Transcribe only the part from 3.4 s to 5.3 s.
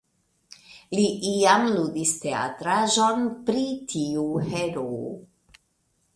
pri tiu heroo.